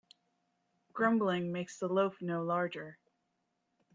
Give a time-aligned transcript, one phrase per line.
[0.93, 2.97] Grumbling makes the loaf no larger.